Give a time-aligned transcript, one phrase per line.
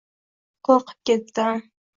[0.69, 1.65] Qo‘rqib ketdim.